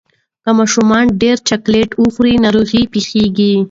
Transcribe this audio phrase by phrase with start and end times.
[0.43, 3.53] که ماشومان ډیر چاکلېټ وخوري، ناروغي پېښېږي.